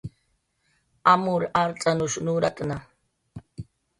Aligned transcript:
Amur 1.13 1.41
art'anush 1.59 2.15
nuratna 2.25 2.77